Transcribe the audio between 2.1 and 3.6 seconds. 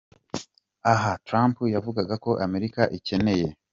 ko Amerika ikeneye.